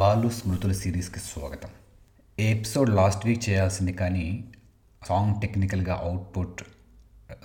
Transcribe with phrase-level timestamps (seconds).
[0.00, 1.70] బాలు స్మృతుల సిరీస్కి స్వాగతం.
[2.38, 4.44] ఈ episode last week చేయాల్సింది కానీ
[5.06, 6.62] సాంగ్ టెక్నికల్గా అవుట్పుట్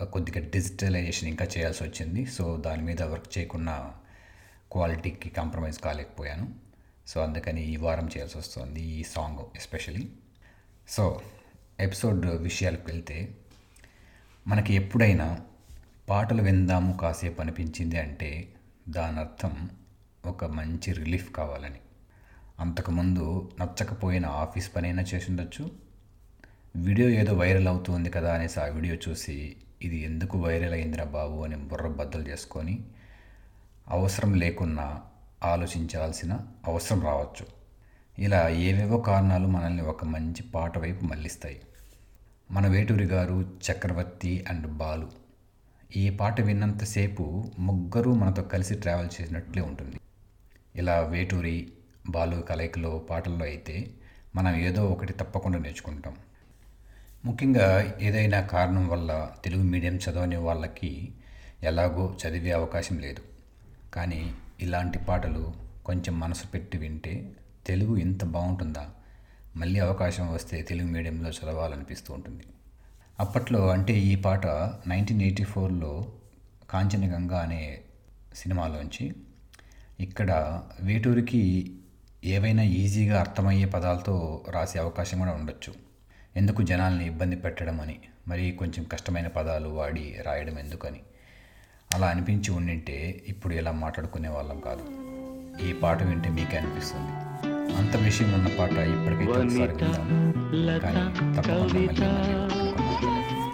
[0.04, 2.26] కొద్దిగా డిజిటలైజేషన్ ఇంకా చేయాల్సి వచ్చింది.
[2.26, 3.94] సో దాని మీద వర్క్ చేయకుండా
[4.72, 6.54] క్వాలిటీకి కాంప్రమైజ్ కాలేకపోయాను.
[7.08, 10.10] సో అందుకని ఈ వారం చేయాల్సి వస్తుంది ఈ సాంగ్ ఎస్పెషలీ.
[10.90, 11.22] సో
[11.80, 13.36] ఎపిసోడ్ విషయాలకు వెళ్తే
[14.48, 15.40] మనకి ఎప్పుడైనా
[16.10, 18.54] పాటలు విందాము కాసేపు అనిపించింది అంటే
[18.90, 19.70] దాని అర్థం
[20.26, 21.80] ఒక మంచి రిలీఫ్ కావాలని.
[22.60, 25.72] అంతకుముందు నచ్చకపోయిన ఆఫీస్ పనైనా చేసి ఉండొచ్చు
[26.76, 31.56] వీడియో ఏదో వైరల్ అవుతుంది కదా అనేసి ఆ వీడియో చూసి ఇది ఎందుకు వైరల్ అయిందిరా బాబు అని
[31.56, 32.84] బుర్ర బద్దలు చేసుకొని
[33.88, 35.02] అవసరం లేకున్నా
[35.44, 37.46] ఆలోచించాల్సిన అవసరం రావచ్చు.
[38.20, 41.62] ఇలా ఏవేవో కారణాలు మనల్ని ఒక మంచి పాట వైపు మళ్ళిస్తాయి.
[42.52, 45.12] మన వేటూరి గారు చక్రవర్తి అండ్ బాలు.
[45.96, 50.00] ఈ పాట విన్నంతసేపు ముగ్గురు మనతో కలిసి ట్రావెల్ చేసినట్లే ఉంటుంది.
[50.76, 51.72] ఇలా వేటూరి
[52.10, 53.92] బాలు కలయికలో పాటల్లో అయితే
[54.36, 56.16] మనం ఏదో ఒకటి తప్పకుండా నేర్చుకుంటాం.
[57.26, 61.12] ముఖ్యంగా ఏదైనా కారణం వల్ల తెలుగు మీడియం చదవని వాళ్ళకి
[61.64, 63.22] ఎలాగో చదివే అవకాశం లేదు.
[63.94, 65.54] కానీ ఇలాంటి పాటలు
[65.86, 67.32] కొంచెం మనసు పెట్టి వింటే
[67.68, 68.90] తెలుగు ఇంత బాగుంటుందా?
[69.56, 72.44] మళ్ళీ అవకాశం వస్తే తెలుగు మీడియంలో చదవాలనిపిస్తూ ఉంటుంది.
[73.20, 74.48] అప్పట్లో అంటే ఈ పాట
[74.88, 76.12] నైన్టీన్ ఎయిటీ ఫోర్లో
[76.70, 77.82] కాంచనగంగా అనే
[78.36, 79.14] సినిమాలోంచి
[80.00, 81.74] ఇక్కడ వేటూరికి
[82.26, 85.74] ఏవైనా ఈజీగా అర్థమయ్యే పదాలతో రాసే అవకాశం కూడా ఉండొచ్చు.
[86.36, 88.00] ఎందుకు జనాల్ని ఇబ్బంది పెట్టడం అని?
[88.28, 91.00] మరి కొంచెం కష్టమైన పదాలు వాడి రాయడం ఎందుకని?
[91.94, 94.84] అలా అనిపించి ఉండింటే ఇప్పుడు ఇలా మాట్లాడుకునే వాళ్ళం కాదు.
[95.68, 97.12] ఈ పాట వింటే మీకే అనిపిస్తుంది.
[97.74, 100.80] అంత విషయం ఉన్న పాట ఇప్పటికైతే ఒకసారి విందాం.
[100.80, 102.10] కానీ తప్పకుండా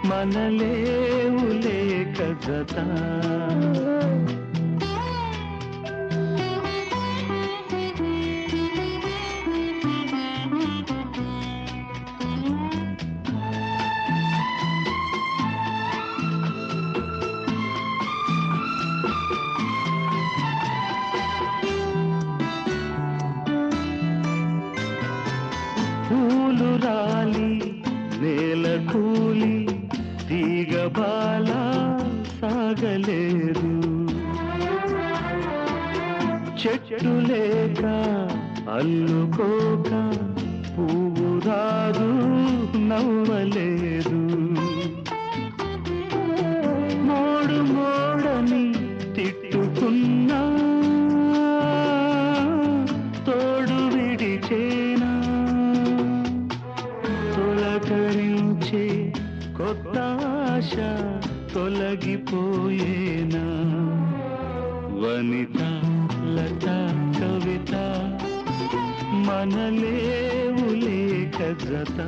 [0.06, 2.76] మనలేవులే కథత
[36.66, 37.84] చెట్టు లేక
[38.70, 39.90] అల్లుకోక
[40.74, 42.08] పువ్వు రాదు
[42.78, 44.20] నవ్వలేదు.
[47.02, 48.74] మోడు మోడని
[49.14, 50.40] తిట్టుకున్నా
[53.26, 55.12] తోడు విడిచేనా?
[57.36, 59.12] తొలకరించే
[59.56, 59.98] కొత్త
[60.52, 60.74] ఆశ
[61.54, 63.44] తొలగిపోయేనా?
[65.00, 65.91] వనిత
[66.34, 66.66] లత
[67.16, 67.74] కవిత
[69.26, 71.00] మనలేవులే
[71.36, 71.98] కజత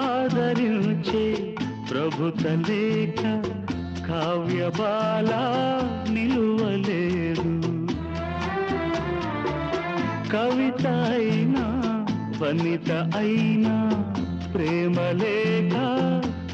[0.00, 1.24] ఆదరించే
[1.90, 3.20] ప్రభుత లేఖ
[4.08, 5.30] కావ్య బాల
[6.08, 6.47] నిలు
[10.32, 11.64] కవిత అయినా
[12.40, 13.76] వనిత అయినా
[14.54, 15.74] ప్రేమ లేఖ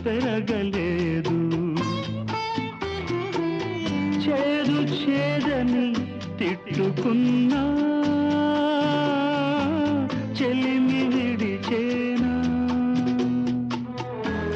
[0.04, 1.36] పెరగలేదు.
[4.24, 5.86] చేదు చేదని
[6.38, 7.62] తిట్టుకున్నా
[10.40, 12.34] చెలిమి విడిచేనా.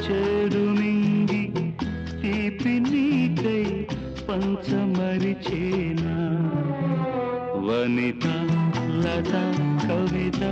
[0.05, 1.43] చెడు నింగి
[2.21, 3.65] తీపి నీకై
[4.29, 6.15] పంచమరిచేనా.
[7.69, 8.25] వనిత
[9.01, 9.33] లత
[9.83, 10.43] కవిత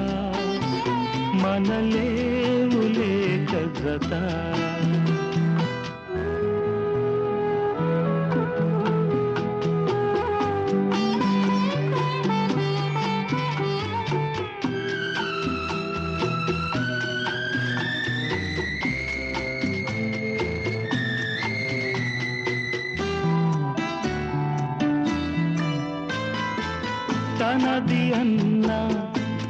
[1.42, 3.14] మనలేవులే
[3.52, 4.12] కజత
[27.78, 28.70] నాది అన్న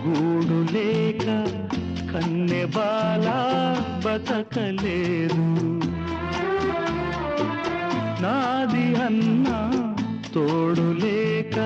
[0.06, 1.26] గూడు లేక
[2.12, 3.28] కన్నె బాల
[4.06, 5.46] బతకలేదు.
[8.24, 9.60] నాది అన్నా
[10.36, 11.58] తోడు లేక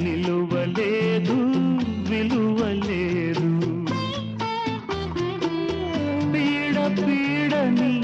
[0.00, 1.38] నిలువలేదు
[2.10, 3.50] విలువలేదు.
[6.32, 7.94] పీడ పీడని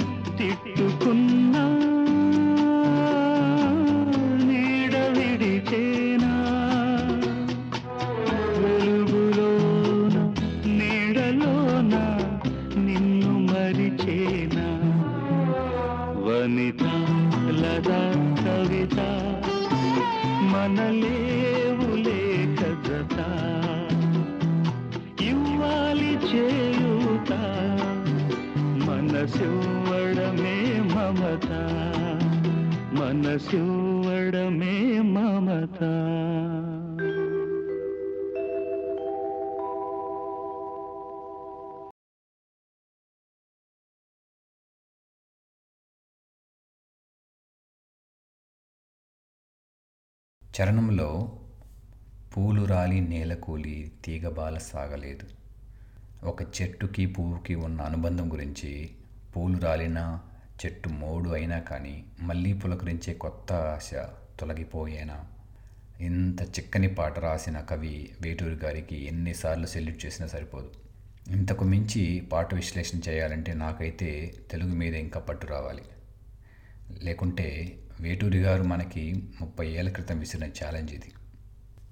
[33.40, 35.80] మనసివ్వడమే మమత.
[50.60, 51.38] చరణంలో
[52.36, 55.26] పూలు రాలి నేల కూలి తీగ బాల సాగలేదు.
[56.24, 58.90] ఒక చెట్టుకి పువ్వుకి ఉన్న అనుబంధం గురించి
[59.36, 60.00] పూలు రాలిన
[60.64, 63.90] చెట్టు మోడు అయినా కానీ మళ్ళీ పులకరించే కొత్త ఆశ
[64.40, 65.24] తొలగిపోయేనా?
[66.00, 70.72] ఇంత చిక్కని పాట రాసిన కవి వేటూరి గారికి ఎన్నిసార్లు సెల్యూట్ చేసినా సరిపోదు.
[71.30, 75.82] ఇంతకు మించి పాట విశ్లేషణ చేయాలంటే నాకైతే తెలుగు మీద ఇంకా పట్టు రావాలి.
[77.02, 81.12] లేకుంటే వేటూరి గారు మనకి ముప్పై ఏళ్ళ క్రితం విసిరిన ఛాలెంజ్ ఇది.